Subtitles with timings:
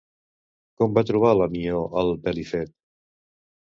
[0.79, 2.79] Com va trobar la Mió al Pelifet?